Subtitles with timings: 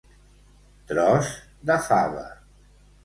[0.91, 1.29] Tros
[1.71, 2.25] de fava.